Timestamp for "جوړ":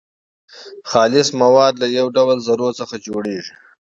3.07-3.23